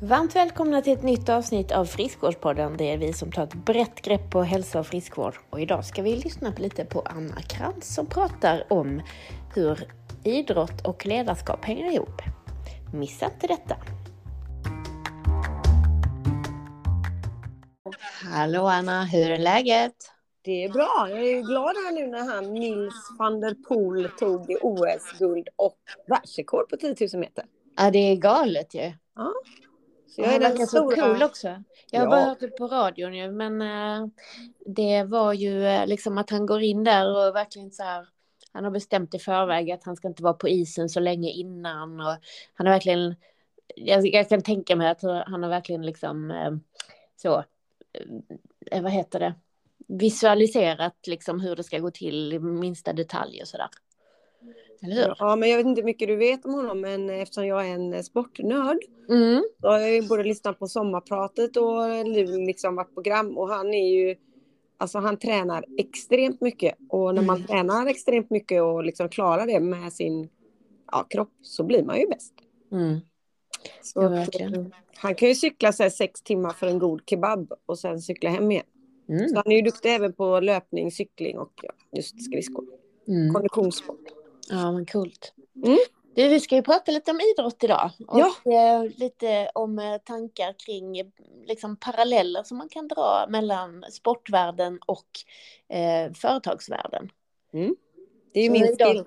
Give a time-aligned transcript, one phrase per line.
[0.00, 2.76] Varmt välkomna till ett nytt avsnitt av Friskvårdspodden.
[2.76, 5.34] Det är vi som tar ett brett grepp på hälsa och friskvård.
[5.50, 9.02] Och idag ska vi lyssna lite på Anna Krantz som pratar om
[9.54, 9.92] hur
[10.24, 12.22] idrott och ledarskap hänger ihop.
[12.94, 13.76] Missa inte detta!
[18.32, 19.96] Hallå Anna, hur är läget?
[20.42, 21.06] Det är bra.
[21.10, 26.68] Jag är glad här nu när han Nils van der Poel tog OS-guld och världsrekord
[26.68, 27.44] på 10 000 meter.
[27.76, 28.92] Ja, det är galet ju.
[29.14, 29.32] Ja.
[30.16, 30.96] Så jag är den verkar stora...
[30.96, 31.62] så cool också.
[31.90, 32.10] Jag har ja.
[32.10, 34.08] bara hört det på radion ju, men äh,
[34.66, 38.08] det var ju äh, liksom att han går in där och verkligen så här.
[38.52, 42.00] Han har bestämt i förväg att han ska inte vara på isen så länge innan
[42.00, 42.16] och
[42.54, 43.14] han har verkligen.
[43.76, 46.52] Jag, jag kan tänka mig att han har verkligen liksom äh,
[47.16, 47.44] så.
[48.72, 49.34] vad heter det?
[49.88, 53.68] Visualiserat liksom hur det ska gå till i minsta detalj och så där.
[54.82, 55.14] Eller hur?
[55.18, 57.74] Ja, men jag vet inte hur mycket du vet om honom, men eftersom jag är
[57.74, 58.78] en sportnörd
[59.08, 59.44] mm.
[59.60, 63.74] så har jag ju både lyssnat på sommarpratet och nu liksom varit program och han
[63.74, 64.16] är ju
[64.78, 67.46] Alltså han tränar extremt mycket och när man mm.
[67.46, 70.28] tränar extremt mycket och liksom klarar det med sin
[70.92, 72.34] ja, kropp så blir man ju bäst.
[72.72, 73.00] Mm.
[73.82, 74.28] Så att,
[74.96, 78.50] han kan ju cykla så sex timmar för en god kebab och sen cykla hem
[78.50, 78.66] igen.
[79.08, 79.28] Mm.
[79.28, 82.64] Så han är ju duktig även på löpning, cykling och just skridskor.
[83.08, 83.34] Mm.
[83.34, 84.15] Konditionssport.
[84.50, 85.34] Ja, men coolt.
[85.64, 85.78] Mm.
[86.14, 87.90] Du, vi ska ju prata lite om idrott idag.
[88.08, 88.52] Och ja.
[88.52, 91.12] Eh, lite om eh, tankar kring
[91.46, 95.06] liksom, paralleller som man kan dra mellan sportvärlden och
[95.76, 97.10] eh, företagsvärlden.
[97.52, 97.76] Mm.
[98.32, 99.04] Det är ju Så min idag, skill.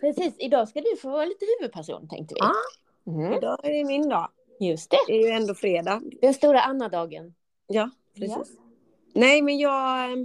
[0.00, 2.40] Precis, idag ska du få vara lite huvudperson tänkte vi.
[2.40, 3.32] Ah, mm.
[3.32, 4.28] Idag är det min dag.
[4.60, 4.98] Just det.
[5.06, 6.02] Det är ju ändå fredag.
[6.20, 7.34] Den stora Anna-dagen.
[7.66, 8.56] Ja, precis.
[8.56, 8.62] Ja.
[9.14, 10.16] Nej, men jag eh,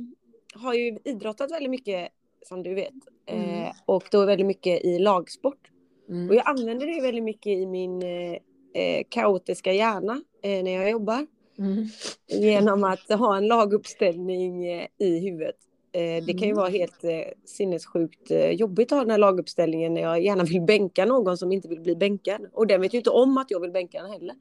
[0.53, 2.09] har ju idrottat väldigt mycket
[2.47, 2.93] som du vet.
[3.27, 3.63] Mm.
[3.63, 5.69] Eh, och då väldigt mycket i lagsport.
[6.09, 6.29] Mm.
[6.29, 8.33] Och jag använder det väldigt mycket i min eh,
[8.73, 11.27] eh, kaotiska hjärna eh, när jag jobbar.
[11.57, 11.87] Mm.
[12.27, 15.55] Genom att ha en laguppställning eh, i huvudet.
[15.91, 16.57] Eh, det kan ju mm.
[16.57, 17.03] vara helt
[17.45, 21.67] sinnessjukt jobbigt att ha den här laguppställningen när jag gärna vill bänka någon som inte
[21.67, 22.41] vill bli bänkad.
[22.53, 24.35] Och den vet ju inte om att jag vill bänka den heller.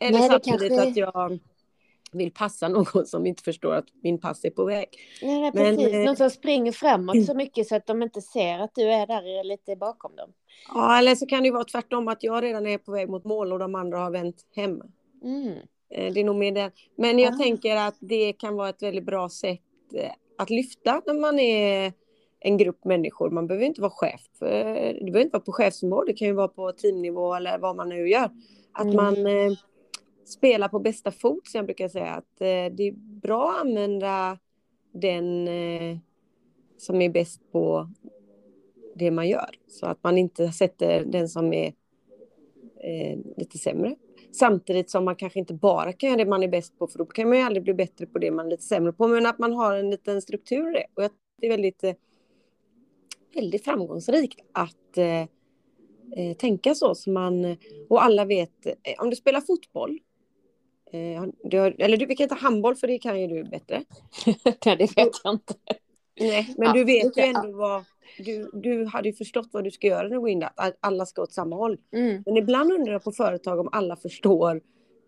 [0.00, 0.88] Eller Nej, samtidigt kanske...
[0.88, 1.38] att jag
[2.16, 4.88] vill passa någon som inte förstår att min pass är på väg.
[5.22, 5.92] Nej, precis.
[5.92, 9.06] Men, någon som springer framåt så mycket så att de inte ser att du är
[9.06, 10.32] där lite bakom dem.
[10.74, 13.52] Ja, eller så kan det vara tvärtom att jag redan är på väg mot mål
[13.52, 14.82] och de andra har vänt hem.
[15.24, 15.58] Mm.
[15.90, 16.70] Eh, det är nog mer det.
[16.96, 17.36] Men jag ah.
[17.36, 19.60] tänker att det kan vara ett väldigt bra sätt
[19.94, 21.92] eh, att lyfta när man är
[22.40, 23.30] en grupp människor.
[23.30, 24.20] Man behöver inte vara chef.
[24.40, 26.04] Det behöver inte vara på chefsnivå.
[26.04, 28.30] Det kan ju vara på teamnivå eller vad man nu gör.
[28.72, 28.96] Att mm.
[28.96, 29.52] man eh,
[30.26, 32.12] spela på bästa fot, som jag brukar säga.
[32.12, 34.38] Att eh, det är bra att använda
[34.92, 35.98] den eh,
[36.76, 37.88] som är bäst på
[38.94, 39.50] det man gör.
[39.68, 41.66] Så att man inte sätter den som är
[42.80, 43.96] eh, lite sämre.
[44.32, 47.04] Samtidigt som man kanske inte bara kan göra det man är bäst på, för då
[47.04, 49.08] kan man ju aldrig bli bättre på det man är lite sämre på.
[49.08, 50.86] Men att man har en liten struktur i det.
[50.94, 51.10] Och
[51.40, 51.84] det är väldigt,
[53.34, 56.94] väldigt framgångsrikt att eh, tänka så.
[56.94, 57.56] så man,
[57.88, 58.66] och alla vet,
[58.98, 59.98] om du spelar fotboll
[60.92, 63.84] Eh, du har, eller du, vi kan inte handboll för det kan ju du bättre.
[64.64, 65.54] Nej, det vet jag inte.
[66.20, 67.84] Nej, men ja, du vet ju ändå vad...
[68.18, 70.78] Du, du hade ju förstått vad du ska göra när du går in där, att
[70.80, 71.78] alla ska åt samma håll.
[71.92, 72.22] Mm.
[72.26, 74.60] Men ibland undrar jag på företag om alla förstår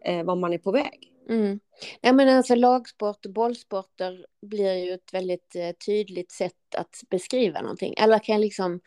[0.05, 1.13] eh, var man är på väg.
[1.29, 1.61] Mm.
[2.01, 7.61] Ja, men alltså, lagsport och bollsporter blir ju ett väldigt eh, tydligt sätt att beskriva
[7.61, 7.95] någonting.
[7.99, 8.81] Alla kan liksom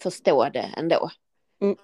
[0.00, 1.10] förstå det ändå.
[1.62, 1.76] Mm.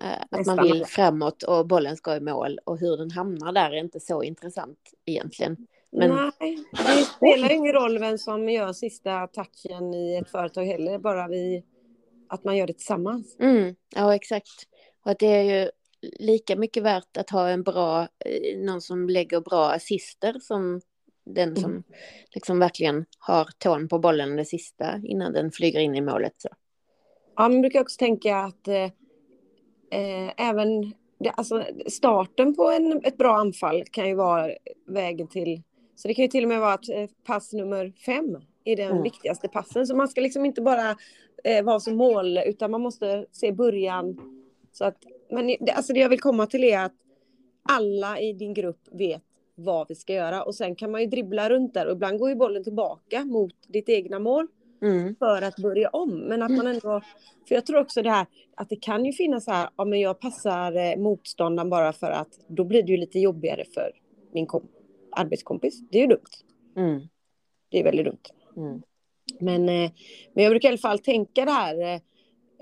[0.00, 3.70] Eh, att man vill framåt och bollen ska i mål och hur den hamnar där
[3.70, 5.56] är inte så intressant egentligen.
[5.90, 6.10] Men...
[6.40, 11.28] Nej, det spelar ingen roll vem som gör sista touchen i ett företag heller, bara
[11.28, 11.64] vi,
[12.28, 13.36] att man gör det tillsammans.
[13.40, 14.48] Mm, ja, exakt.
[15.04, 15.70] Och att det är ju
[16.18, 20.80] lika mycket värt att ha en bra, eh, någon som lägger bra assister som
[21.24, 21.82] den som mm.
[22.34, 26.34] liksom verkligen har tån på bollen det sista innan den flyger in i målet.
[26.36, 26.48] Så.
[27.36, 28.68] Ja, man brukar också tänka att
[29.90, 34.50] eh, även det, alltså starten på en, ett bra anfall kan ju vara
[34.86, 35.62] vägen till...
[35.96, 38.90] Så det kan ju till och med vara att eh, pass nummer fem är den
[38.90, 39.02] mm.
[39.02, 39.86] viktigaste passen.
[39.86, 40.96] Så man ska liksom inte bara
[41.44, 44.20] eh, vara som mål, utan man måste se början.
[44.72, 44.96] Så att,
[45.30, 46.94] men det, alltså det jag vill komma till är att
[47.62, 49.22] alla i din grupp vet
[49.54, 52.28] vad vi ska göra och sen kan man ju dribbla runt där och ibland går
[52.28, 54.46] ju bollen tillbaka mot ditt egna mål
[54.82, 55.16] mm.
[55.16, 56.18] för att börja om.
[56.18, 56.72] Men att man mm.
[56.72, 57.00] ändå,
[57.48, 58.26] för jag tror också det här
[58.56, 62.10] att det kan ju finnas så här, ja men jag passar eh, motståndaren bara för
[62.10, 63.92] att då blir det ju lite jobbigare för
[64.32, 64.68] min kom,
[65.10, 65.80] arbetskompis.
[65.90, 66.30] Det är ju dumt.
[66.76, 67.00] Mm.
[67.70, 68.22] Det är väldigt dumt.
[68.56, 68.82] Mm.
[69.40, 69.90] Men, eh,
[70.32, 72.00] men jag brukar i alla fall tänka det här,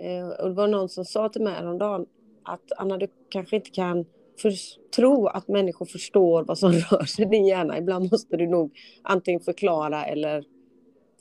[0.01, 2.07] eh, och det var någon som sa till mig häromdagen
[2.43, 4.05] att Anna, du kanske inte kan
[4.43, 4.53] för,
[4.97, 7.79] tro att människor förstår vad som rör sig i din hjärna.
[7.79, 10.45] Ibland måste du nog antingen förklara eller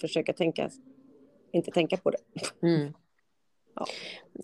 [0.01, 0.69] försöka tänka,
[1.57, 2.17] inte tänka på det.
[2.67, 2.93] Mm.
[3.75, 3.85] Ja.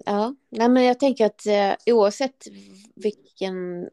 [0.06, 2.48] ja, nej men jag tänker att eh, oavsett
[2.96, 3.90] vilken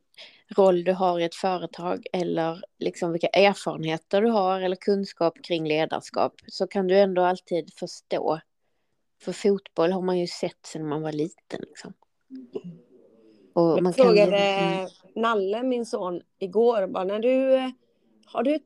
[0.56, 5.68] roll du har i ett företag eller liksom vilka erfarenheter du har eller kunskap kring
[5.68, 8.40] ledarskap så kan du ändå alltid förstå.
[9.22, 11.60] För fotboll har man ju sett sedan man var liten.
[11.60, 11.92] Liksom.
[13.52, 15.22] Och jag man frågade kan...
[15.22, 17.58] Nalle, min son, igår, bara, när du,
[18.26, 18.58] har du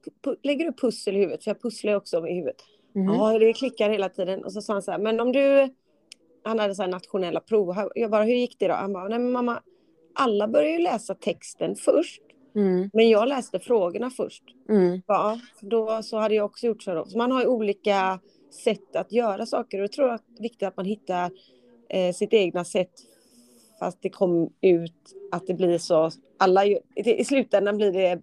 [0.43, 1.45] lägger du pussel i huvudet?
[1.45, 2.65] För jag pusslar också i huvudet.
[2.95, 3.15] Mm.
[3.15, 4.45] Ja, det klickar hela tiden.
[4.45, 5.75] Och så sa han så här, men om du...
[6.45, 7.91] Han hade så här nationella prov.
[7.95, 8.75] Jag bara, hur gick det då?
[8.75, 9.63] Han bara, nej men mamma,
[10.15, 12.23] alla börjar ju läsa texten först.
[12.55, 12.91] Mm.
[12.93, 14.45] Men jag läste frågorna först.
[14.69, 15.03] Mm.
[15.07, 16.95] Ja, då så hade jag också gjort så.
[16.95, 17.05] Då.
[17.05, 18.21] Så man har ju olika
[18.65, 19.79] sätt att göra saker.
[19.79, 21.31] Och jag tror att det är viktigt att man hittar
[21.89, 22.93] eh, sitt egna sätt.
[23.79, 26.11] Fast det kom ut att det blir så.
[26.39, 26.65] Alla,
[26.95, 28.21] I slutändan blir det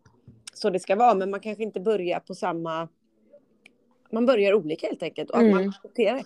[0.54, 1.14] så det ska vara.
[1.14, 2.88] Men man kanske inte börjar på samma
[4.12, 5.30] man börjar olika helt enkelt.
[5.30, 5.56] Och att mm.
[5.56, 6.24] man accepterar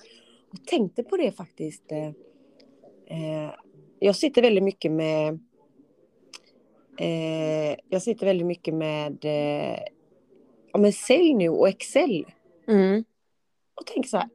[0.51, 1.91] Och tänkte på det faktiskt.
[1.91, 2.07] Eh,
[3.17, 3.51] eh,
[3.99, 5.39] jag sitter väldigt mycket med
[6.97, 9.79] eh, jag sitter väldigt mycket med eh,
[10.71, 12.25] ja, men sälj nu och Excel.
[12.67, 13.03] Mm.
[13.75, 14.29] Och tänker så här.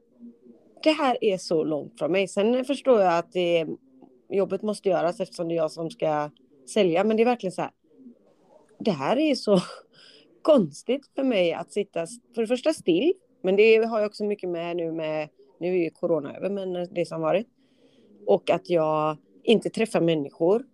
[0.83, 2.27] Det här är så långt från mig.
[2.27, 3.67] Sen förstår jag att det,
[4.29, 6.29] jobbet måste göras eftersom det är jag som ska
[6.73, 7.03] sälja.
[7.03, 7.71] Men det är verkligen så här.
[8.79, 9.59] Det här är så
[10.41, 14.49] konstigt för mig att sitta för det första still men det har jag också mycket
[14.49, 17.47] med nu med, nu är ju corona över, men det som varit.
[18.25, 20.65] Och att jag inte träffar människor.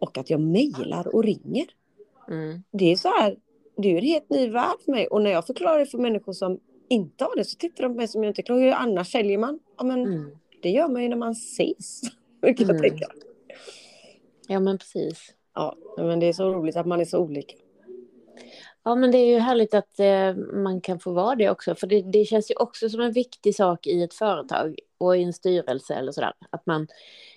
[0.00, 1.66] Och att jag mejlar och ringer.
[2.28, 2.62] Mm.
[2.70, 3.36] Det är så här,
[3.76, 5.06] det är en helt ny värld för mig.
[5.06, 7.96] Och när jag förklarar det för människor som inte har det så tittar de på
[7.96, 8.60] mig som jag inte klarar.
[8.60, 9.60] Hur annars säljer man?
[9.78, 10.30] Ja, men mm.
[10.62, 12.02] det gör man ju när man ses.
[12.42, 12.76] Vilket mm.
[12.76, 13.08] jag tänker.
[14.48, 15.34] Ja, men precis.
[15.54, 17.54] Ja, men det är så roligt att man är så olika.
[18.88, 21.86] Ja, men det är ju härligt att eh, man kan få vara det också, för
[21.86, 25.32] det, det, känns ju också som en viktig sak i ett företag och i en
[25.32, 26.86] styrelse eller sådär, att man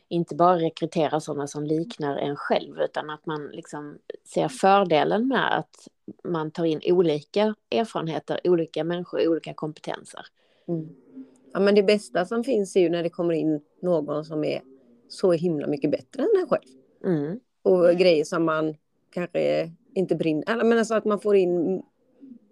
[0.08, 3.98] inte bara rekryterar sådana som liknar en själv, utan att man liksom
[4.34, 5.88] ser fördelen med att
[6.24, 10.26] man tar in olika erfarenheter, olika människor, olika kompetenser.
[10.68, 10.90] Mm.
[11.54, 14.62] Ja, men det bästa som finns är ju när det kommer in någon som är
[15.10, 16.70] så himla mycket bättre än en själv.
[17.06, 17.40] Mm.
[17.64, 18.76] Och grejer som man
[19.10, 20.64] kanske inte brinner.
[20.64, 21.84] Men alltså att man får in...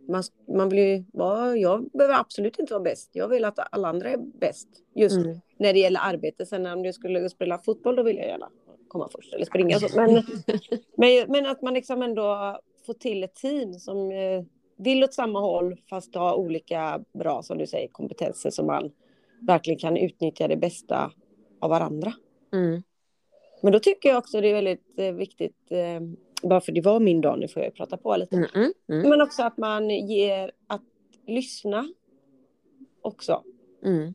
[0.08, 0.24] Man,
[0.56, 3.10] man blir ja, jag behöver absolut inte vara bäst.
[3.14, 4.68] Jag vill att alla andra är bäst.
[4.96, 5.40] Just mm.
[5.58, 6.46] när det gäller arbete.
[6.46, 8.50] Sen om du skulle spela fotboll då vill jag gärna
[8.88, 9.80] komma först eller springa.
[9.80, 9.88] Så.
[9.96, 10.14] Men,
[10.98, 14.44] men, men, att man liksom ändå får till ett team som eh,
[14.78, 18.92] vill åt samma håll fast har olika bra, som du säger, kompetenser som man
[19.42, 21.12] verkligen kan utnyttja det bästa
[21.60, 22.14] av varandra.
[22.54, 22.84] Mm.
[23.62, 26.02] Men då tycker jag också det är väldigt eh, viktigt eh,
[26.44, 28.36] bara för det var min dag, nu får jag prata på lite.
[28.36, 29.10] Mm, mm, mm.
[29.10, 30.82] Men också att man ger att
[31.28, 31.94] lyssna
[33.02, 33.44] också.
[33.86, 34.14] Mm.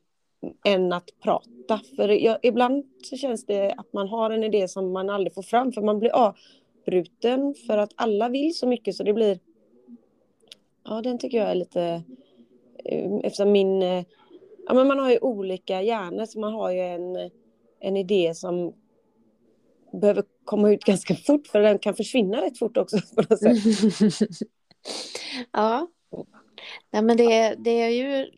[0.65, 1.81] Än att prata.
[1.97, 5.43] För jag, ibland så känns det att man har en idé som man aldrig får
[5.43, 9.38] fram för man blir avbruten för att alla vill så mycket så det blir
[10.85, 12.03] Ja, den tycker jag är lite
[12.85, 13.82] eh, eftersom min
[14.67, 17.31] Ja, men man har ju olika hjärnor så man har ju en,
[17.81, 18.75] en idé som
[20.01, 22.98] behöver komma ut ganska fort för den kan försvinna rätt fort också.
[25.53, 25.89] Ja,
[26.91, 28.31] Nej, men det, det är ju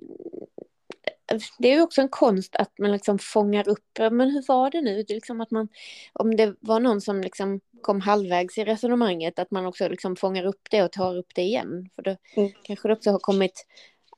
[1.59, 4.81] det är ju också en konst att man liksom fångar upp, men hur var det
[4.81, 5.03] nu?
[5.03, 5.69] Det liksom att man,
[6.13, 10.45] om det var någon som liksom kom halvvägs i resonemanget, att man också liksom fångar
[10.45, 11.89] upp det och tar upp det igen.
[11.95, 12.53] För då mm.
[12.63, 13.67] kanske det också har kommit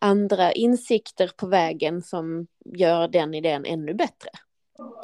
[0.00, 4.30] andra insikter på vägen som gör den idén ännu bättre.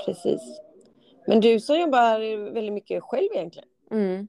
[0.07, 0.41] Precis.
[1.27, 3.69] Men du som jobbar väldigt mycket själv egentligen.
[3.91, 4.29] Mm.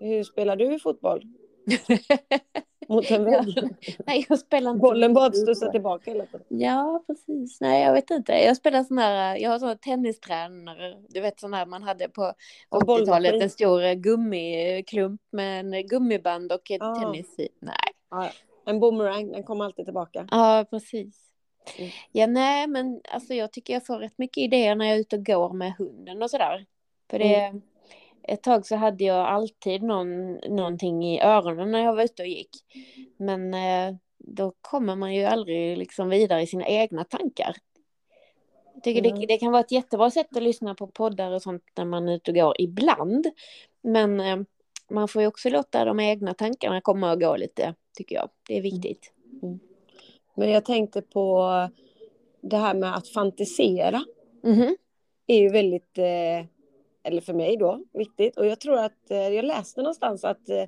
[0.00, 1.22] Hur spelar du fotboll?
[2.88, 3.68] Mot en vägg?
[4.06, 4.80] Nej, jag spelar inte.
[4.80, 6.46] Bollen bara studsar tillbaka hela tiden.
[6.48, 7.60] Ja, precis.
[7.60, 8.32] Nej, jag vet inte.
[8.32, 10.96] Jag spelar sån här, jag har sån här tennistränare.
[11.08, 12.32] Du vet sån här man hade på
[12.70, 16.94] 80-talet, en stor gummiklump med en gummiband och ett ah.
[16.94, 17.48] tennis i.
[17.60, 17.74] Nej.
[18.08, 18.28] Ah,
[18.66, 20.26] en boomerang, den kommer alltid tillbaka.
[20.30, 21.26] Ja, precis.
[21.78, 21.90] Mm.
[22.12, 25.16] Ja, nej, men alltså jag tycker jag får rätt mycket idéer när jag är ute
[25.16, 26.66] och går med hunden och sådär.
[27.10, 27.62] För det, mm.
[28.22, 32.28] ett tag så hade jag alltid någon, någonting i öronen när jag var ute och
[32.28, 32.50] gick.
[33.16, 37.56] Men eh, då kommer man ju aldrig liksom vidare i sina egna tankar.
[38.74, 39.20] Jag tycker mm.
[39.20, 42.08] det, det, kan vara ett jättebra sätt att lyssna på poddar och sånt när man
[42.08, 43.26] är ute och går ibland.
[43.82, 44.36] Men eh,
[44.90, 48.28] man får ju också låta de egna tankarna komma och gå lite, tycker jag.
[48.48, 49.12] Det är viktigt.
[49.42, 49.58] Mm.
[50.36, 51.50] Men jag tänkte på
[52.40, 54.02] det här med att fantisera.
[54.44, 54.76] Mm.
[55.26, 55.98] är ju väldigt...
[55.98, 56.46] Eh,
[57.02, 58.36] eller för mig då, viktigt.
[58.36, 60.64] Och jag tror att, eh, jag läste någonstans att eh,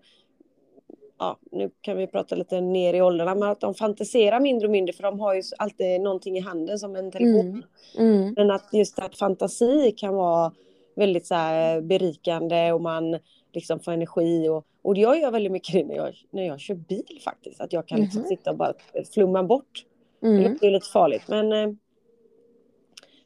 [1.19, 4.73] ja, nu kan vi prata lite ner i åldrarna, men att de fantiserar mindre och
[4.73, 7.63] mindre för de har ju alltid någonting i handen som en telefon.
[7.99, 8.13] Mm.
[8.13, 8.35] Mm.
[8.37, 10.53] Men att just att fantasi kan vara
[10.97, 11.35] väldigt så
[11.83, 13.19] berikande och man
[13.53, 17.21] liksom får energi och, och jag gör väldigt mycket när jag, när jag kör bil
[17.25, 18.29] faktiskt, att jag kan liksom mm.
[18.29, 18.73] sitta och bara
[19.15, 19.85] flumma bort.
[20.23, 20.59] Mm.
[20.61, 21.73] Det är lite farligt men eh,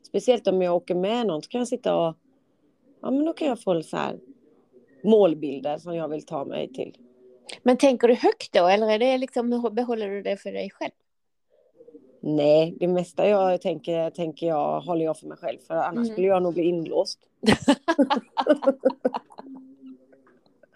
[0.03, 2.17] speciellt om jag åker med någon så kan jag sitta och
[3.03, 4.19] ja men då kan jag få så här
[5.05, 6.97] målbilder som jag vill ta mig till.
[7.63, 10.93] Men tänker du högt då eller är det liksom, behåller du det för dig själv?
[12.21, 16.07] Nej, det mesta jag tänker, tänker jag håller jag för mig själv för annars mm.
[16.07, 17.19] skulle jag nog bli inlåst.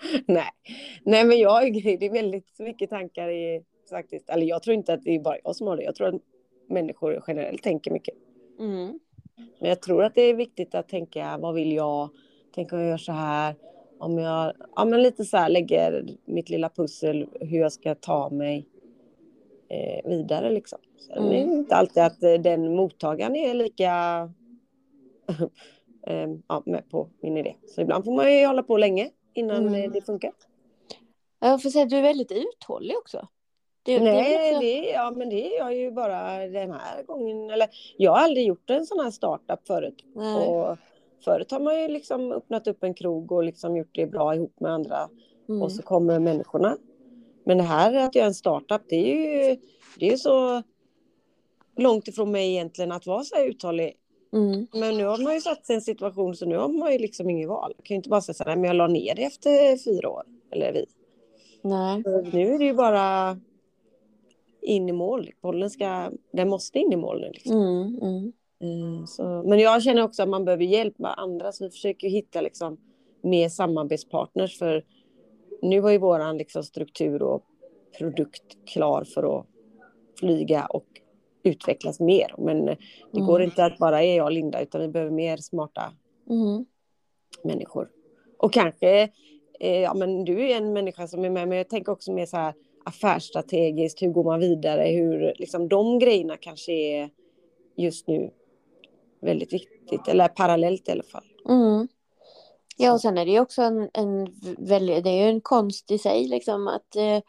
[0.27, 0.51] Nej.
[1.05, 4.31] Nej, men jag, det är väldigt mycket tankar i faktiskt.
[4.31, 5.83] Eller jag tror inte att det är bara jag som har det.
[5.83, 6.23] Jag tror att
[6.69, 8.15] människor generellt tänker mycket.
[8.59, 8.99] Mm.
[9.61, 12.09] Men jag tror att det är viktigt att tänka, vad vill jag?
[12.55, 13.55] Tänk om jag gör så här
[13.99, 18.31] om jag ja, men lite så här, lägger mitt lilla pussel hur jag ska ta
[18.31, 18.69] mig
[19.69, 20.51] eh, vidare.
[20.51, 20.79] Liksom.
[20.99, 21.29] Sen mm.
[21.29, 23.93] är det inte alltid att eh, den mottagaren är lika
[26.07, 27.55] eh, ja, med på min idé.
[27.67, 29.93] Så ibland får man ju hålla på länge innan mm.
[29.93, 30.33] det funkar.
[31.41, 33.29] Jag får säga att du är väldigt uthållig också.
[33.83, 37.51] Det, Nej, det, det, ja, men det är jag ju bara den här gången.
[37.51, 40.05] Eller, jag har aldrig gjort en sån här startup förut.
[40.15, 40.49] Nej.
[40.49, 40.77] Och
[41.25, 44.61] förut har man ju liksom öppnat upp en krog och liksom gjort det bra ihop
[44.61, 45.09] med andra.
[45.49, 45.63] Mm.
[45.63, 46.77] Och så kommer människorna.
[47.45, 49.57] Men det här att göra en startup, det är ju
[49.99, 50.63] det är så
[51.77, 53.97] långt ifrån mig egentligen att vara så här uthållig.
[54.37, 54.67] Mm.
[54.73, 56.99] Men nu har man ju satt sig i en situation så nu har man ju
[56.99, 57.73] liksom inget val.
[57.77, 60.11] Jag kan ju inte bara säga så här, men jag la ner det efter fyra
[60.11, 60.23] år.
[60.51, 60.87] Eller vi.
[61.63, 62.03] Nej.
[62.03, 63.39] Så nu är det ju bara
[64.63, 65.31] in i mål.
[65.41, 67.31] Bollen ska, den måste in i mål nu.
[67.33, 67.57] Liksom.
[67.57, 68.33] Mm, mm.
[68.61, 72.09] Eh, så, men jag känner också att man behöver hjälp med andra så vi försöker
[72.09, 72.77] hitta liksom
[73.23, 74.85] mer samarbetspartners för
[75.63, 77.43] nu var ju våran liksom struktur och
[77.99, 79.47] produkt klar för att
[80.19, 80.87] flyga och
[81.47, 82.35] utvecklas mer.
[82.39, 82.77] Men det
[83.13, 83.27] mm.
[83.27, 85.93] går inte att bara är jag och Linda utan vi behöver mer smarta
[86.31, 86.65] mm.
[87.43, 87.89] människor.
[88.39, 89.11] Och kanske,
[89.61, 92.27] eh, ja men du är en människa som är med men jag tänker också mer
[92.27, 97.11] så här affärsstrategiskt, hur går man vidare, hur liksom de grejerna kanske är
[97.77, 98.31] just nu
[99.21, 101.25] väldigt viktigt, eller parallellt i alla fall.
[101.49, 101.89] Mm.
[102.77, 104.25] Ja, och sen är det ju också en, en
[105.03, 107.21] det är en konst i sig liksom att eh,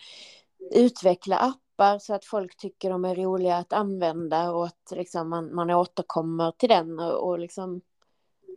[0.71, 5.55] utveckla appar så att folk tycker de är roliga att använda och att liksom man,
[5.55, 7.81] man återkommer till den och, och liksom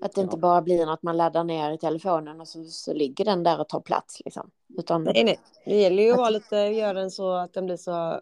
[0.03, 0.25] att det ja.
[0.25, 3.61] inte bara blir något man laddar ner i telefonen och så, så ligger den där
[3.61, 4.51] och tar plats liksom.
[4.79, 5.39] Utan, nej, nej.
[5.65, 8.21] Det gäller ju att vara lite, göra den så att den blir så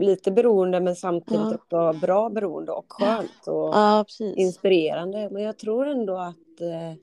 [0.00, 1.54] lite beroende men samtidigt ja.
[1.54, 5.28] också bra beroende och skönt och ja, inspirerande.
[5.30, 6.98] Men jag tror ändå att eh,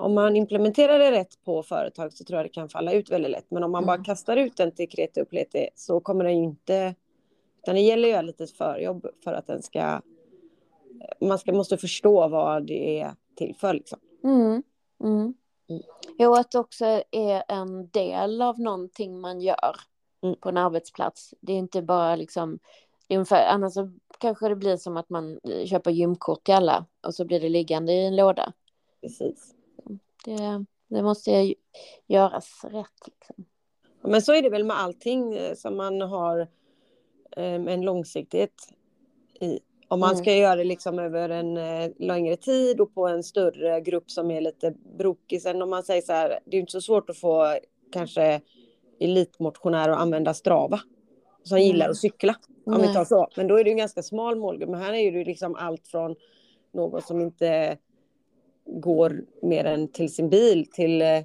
[0.00, 3.30] om man implementerar det rätt på företag så tror jag det kan falla ut väldigt
[3.30, 3.50] lätt.
[3.50, 3.86] Men om man mm.
[3.86, 6.94] bara kastar ut den till kreti och pleti så kommer den ju inte...
[7.62, 10.00] Utan det gäller ju att göra lite förjobb för att den ska...
[11.20, 13.98] Man ska, måste förstå vad det är till för liksom.
[14.24, 14.62] Mm.
[15.04, 15.34] Mm.
[15.68, 15.82] Mm.
[16.18, 19.76] Jo, att det också är en del av någonting man gör
[20.22, 20.36] mm.
[20.40, 21.34] på en arbetsplats.
[21.40, 22.58] Det är inte bara liksom,
[23.06, 26.86] det är ungefär, annars så kanske det blir som att man köper gymkort till alla
[27.06, 28.52] och så blir det liggande i en låda.
[29.00, 29.54] Precis.
[30.24, 31.54] Det, det måste
[32.06, 33.06] göras rätt.
[33.06, 33.44] Liksom.
[34.02, 36.40] Men så är det väl med allting eh, som man har
[37.36, 38.54] um, en långsiktighet
[39.40, 39.58] i.
[39.88, 40.22] Om man mm.
[40.22, 44.30] ska göra det liksom över en uh, längre tid och på en större grupp som
[44.30, 45.42] är lite brokig.
[45.42, 47.58] Sen om man säger så här, det är inte så svårt att få
[47.92, 48.40] kanske
[49.00, 50.80] elitmotionär och använda Strava.
[51.42, 51.66] Som mm.
[51.66, 52.36] gillar att cykla.
[52.66, 52.88] Om Nej.
[52.88, 53.28] vi tar så.
[53.36, 54.70] Men då är det en ganska smal målgrupp.
[54.70, 56.16] Men här är det liksom allt från
[56.72, 57.78] någon som inte
[58.66, 61.22] går mer än till sin bil till eh,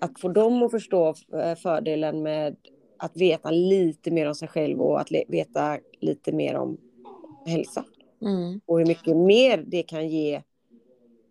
[0.00, 2.56] att få dem att förstå eh, fördelen med
[2.96, 6.78] att veta lite mer om sig själv och att veta lite mer om
[7.46, 7.84] hälsa.
[8.22, 8.60] Mm.
[8.66, 10.34] Och hur mycket mer det kan ge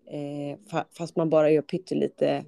[0.05, 2.45] eh, fast man bara gör pyttelite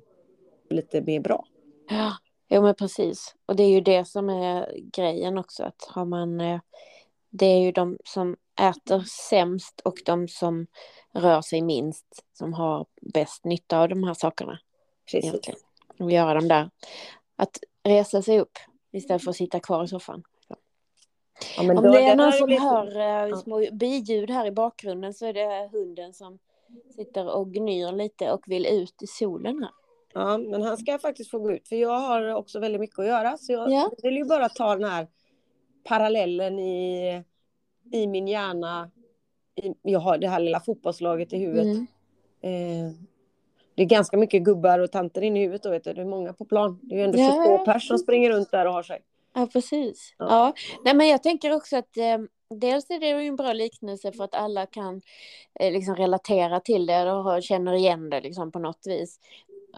[0.70, 1.46] lite mer bra.
[1.90, 2.14] Ja,
[2.56, 3.36] Jo men precis.
[3.46, 5.64] Och det är ju det som är grejen också.
[5.64, 6.60] Att har man, eh,
[7.30, 10.68] det är ju de som äter sämst och de som
[11.14, 14.60] rör sig minst som har bäst nytta av de här sakerna.
[15.12, 15.42] Precis.
[16.00, 16.70] Och göra dem där.
[17.36, 18.58] Att resa sig upp
[18.92, 20.24] istället för att sitta kvar i soffan.
[20.48, 20.56] Ja,
[21.60, 22.64] Om då, det är någon som blivit...
[22.64, 26.40] hör äh, små biljud här i bakgrunden så är det hunden som
[26.96, 29.72] sitter och gnyr lite och vill ut i solen här.
[30.14, 33.06] Ja, men han ska faktiskt få gå ut för jag har också väldigt mycket att
[33.06, 33.38] göra.
[33.38, 33.92] Så jag ja.
[34.04, 35.08] vill ju bara ta den här
[35.84, 37.24] parallellen i,
[37.94, 38.92] i min hjärna.
[39.56, 41.88] I, jag har det här lilla fotbollslaget i huvudet.
[42.42, 42.88] Mm.
[42.88, 42.94] eh,
[43.76, 45.94] det är ganska mycket gubbar och tanter inne i huvudet då, vet du.
[45.94, 46.80] Det är många på plan.
[46.82, 47.32] Det är ju ändå ja.
[47.32, 49.02] 22 personer som springer runt där och har sig.
[49.34, 50.16] Ja, precis.
[50.18, 50.26] Ja.
[50.30, 50.54] ja.
[50.86, 52.18] Nej, men jag tänker också att eh,
[52.60, 55.02] dels är det ju en bra liknelse för att alla kan
[55.60, 59.20] eh, liksom relatera till det och känner igen det liksom på något vis.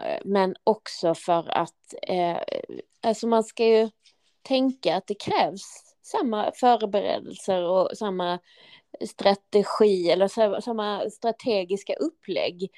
[0.04, 2.36] Eh, men också för att eh,
[3.02, 3.90] alltså man ska ju
[4.42, 8.38] tänka att det krävs samma förberedelser och samma
[9.08, 12.70] strategi eller samma strategiska upplägg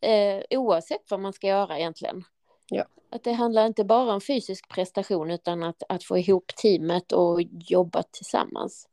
[0.00, 2.24] eh, oavsett vad man ska göra egentligen.
[2.68, 2.84] Ja.
[3.10, 7.42] Att det handlar inte bara om fysisk prestation utan att, att få ihop teamet och
[7.68, 8.88] jobba tillsammans.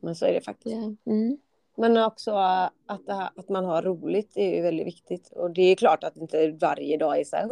[0.00, 0.76] Men så är det faktiskt.
[0.76, 1.12] Ja.
[1.12, 1.38] Mm.
[1.76, 2.30] Men också
[2.86, 5.32] att, här, att man har roligt är ju väldigt viktigt.
[5.32, 7.48] Och det är klart att inte varje dag är så här,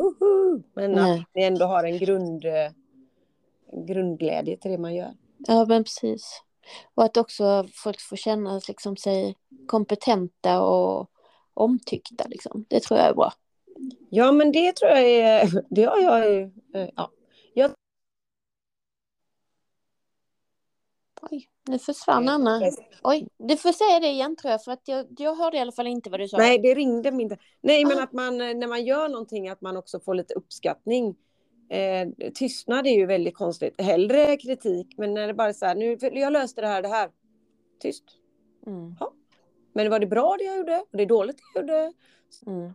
[0.74, 1.20] men Nej.
[1.20, 2.44] att ni ändå har en grund,
[3.86, 5.12] grundglädje till det man gör.
[5.46, 6.42] Ja, men precis.
[6.94, 9.36] Och att också folk får känna liksom, sig
[9.66, 11.10] kompetenta och
[11.54, 12.24] omtyckta.
[12.28, 12.64] Liksom.
[12.68, 13.32] Det tror jag är bra.
[14.10, 15.64] Ja, men det tror jag är...
[15.70, 16.42] Det har jag.
[16.42, 17.10] Eh, ja.
[17.54, 17.70] Jag...
[21.30, 22.70] Oj, nu försvann Anna.
[23.02, 25.72] Oj, du får säga det igen tror jag, för att jag, jag hörde i alla
[25.72, 26.36] fall inte vad du sa.
[26.36, 27.38] Nej, det ringde inte.
[27.60, 28.02] Nej, men ah.
[28.02, 31.16] att man när man gör någonting att man också får lite uppskattning.
[31.68, 33.80] Eh, tystnad är ju väldigt konstigt.
[33.80, 36.88] Hellre kritik, men när det bara är så här, nu, jag löste det här, det
[36.88, 37.10] här.
[37.80, 38.04] Tyst.
[38.66, 38.94] Mm.
[39.00, 39.12] Ja.
[39.72, 40.84] Men var det bra det jag gjorde?
[40.90, 41.92] Var det dåligt det jag gjorde?
[42.46, 42.72] Mm.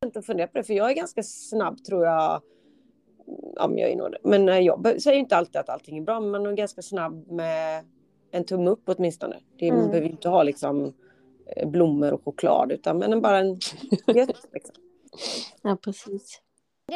[0.00, 2.42] Jag inte fundera på det, för jag är ganska snabb tror jag.
[3.56, 4.16] Om jag är nåd.
[4.22, 7.84] Men jag säger inte alltid att allting är bra, men man är ganska snabb med
[8.30, 9.36] en tumme upp åtminstone.
[9.58, 9.80] Det mm.
[9.80, 10.94] Man behöver inte ha liksom
[11.56, 13.54] eh, blommor och choklad, utan men bara en
[14.52, 14.74] liksom.
[15.62, 16.40] Ja, precis.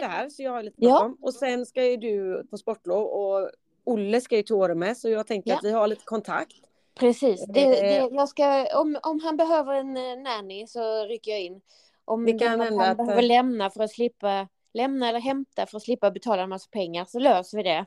[0.01, 1.15] Det här, så jag har lite ja.
[1.21, 3.51] Och sen ska ju du på sportlov och
[3.85, 5.57] Olle ska ju till Åre med, så jag tänker ja.
[5.57, 6.57] att vi har lite kontakt.
[6.95, 7.45] Precis.
[7.47, 8.09] Det, det, eh.
[8.11, 11.61] jag ska, om, om han behöver en eh, nanny så rycker jag in.
[12.05, 12.97] Om det kan han att...
[12.97, 17.05] behöver lämna för att slippa lämna eller hämta för att slippa betala en massa pengar
[17.05, 17.87] så löser vi det.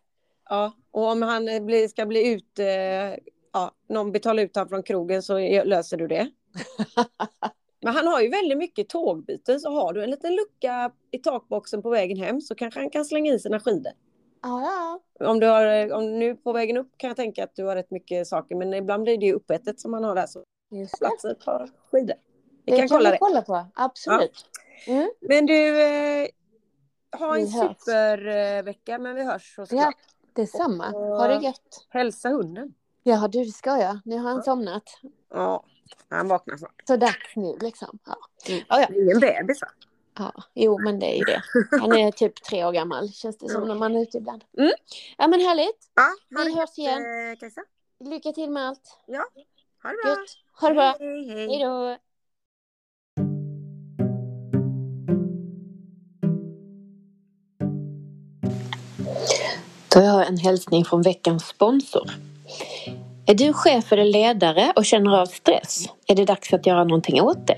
[0.50, 2.60] Ja, och om han eh, blir, ska bli ut,
[3.54, 6.30] ja, någon betalar ut honom från krogen så löser du det.
[7.82, 11.82] Men han har ju väldigt mycket tågbyten så har du en liten lucka i takboxen
[11.82, 13.94] på vägen hem så kanske han kan slänga i sina skidor.
[14.42, 17.76] Ja, Om du har, om nu på vägen upp kan jag tänka att du har
[17.76, 20.28] rätt mycket saker, men ibland blir det ju uppätet som man har där.
[20.28, 22.16] Så Just plats ett par skidor.
[22.66, 24.46] Vi det kan, kan kolla vi kolla på, absolut.
[24.88, 24.94] Ja.
[24.94, 25.10] Mm.
[25.22, 26.28] Men du, eh,
[27.20, 29.94] ha en supervecka, men vi hörs så Ja,
[30.34, 30.90] detsamma.
[30.92, 31.88] Ha det gött.
[31.90, 32.74] Hälsa hunden.
[33.04, 34.00] Ja, du ska jag.
[34.06, 34.44] Nu har han ja.
[34.44, 34.84] somnat.
[35.30, 35.64] Ja,
[36.10, 36.84] han vaknar snart.
[36.88, 38.00] Så dags nu liksom.
[38.06, 38.18] Ja.
[38.48, 38.60] Mm.
[38.60, 38.88] Oh, ja.
[39.02, 39.68] Ingen bebis va?
[40.20, 41.42] Ja, jo men det är ju det.
[41.80, 44.44] Han är typ tre år gammal känns det som när man är ute ibland.
[44.58, 44.72] Mm.
[45.18, 45.92] Ja men härligt.
[45.96, 47.02] Ja, Vi hörs igen.
[47.32, 47.62] Eh, Kajsa.
[48.00, 48.98] Lycka till med allt.
[49.08, 49.26] Ja,
[49.84, 50.10] ha det bra.
[50.10, 50.30] Gött.
[50.62, 50.96] Ha det bra.
[51.00, 51.48] Hej, hej.
[51.48, 51.98] hej då.
[59.94, 62.12] Då har jag en hälsning från veckans sponsor.
[63.30, 65.86] Är du chef eller ledare och känner av stress?
[66.08, 67.58] Är det dags att göra någonting åt det?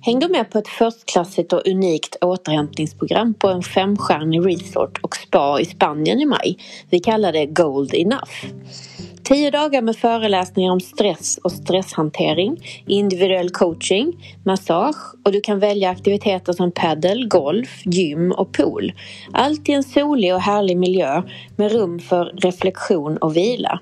[0.00, 5.60] Häng då med på ett förstklassigt och unikt återhämtningsprogram på en femstjärnig resort och spa
[5.60, 6.58] i Spanien i maj.
[6.90, 8.46] Vi kallar det Gold Enough.
[9.24, 15.90] Tio dagar med föreläsningar om stress och stresshantering, individuell coaching, massage och du kan välja
[15.90, 18.92] aktiviteter som paddle, golf, gym och pool.
[19.32, 21.22] Allt i en solig och härlig miljö
[21.56, 23.80] med rum för reflektion och vila.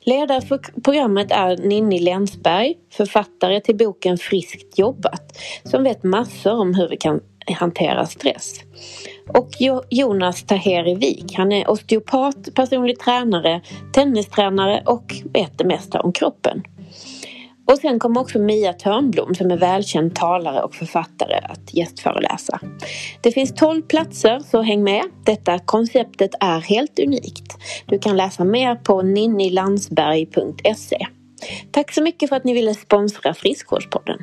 [0.00, 6.74] Ledare för programmet är Ninni Länsberg, författare till boken Friskt jobbat, som vet massor om
[6.74, 8.60] hur vi kan hantera stress.
[9.28, 9.48] Och
[9.90, 13.60] Jonas Taheri Wik, han är osteopat, personlig tränare,
[13.92, 16.62] tennistränare och vet det mesta om kroppen.
[17.70, 22.60] Och sen kommer också Mia Törnblom som är välkänd talare och författare att gästföreläsa.
[23.20, 25.02] Det finns 12 platser så häng med.
[25.24, 27.56] Detta konceptet är helt unikt.
[27.86, 31.06] Du kan läsa mer på ninnilandsberg.se.
[31.70, 34.18] Tack så mycket för att ni ville sponsra Friskvårdspodden.